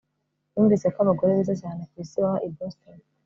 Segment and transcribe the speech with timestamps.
[0.51, 2.97] Numvise ko abagore beza cyane ku isi baba i Boston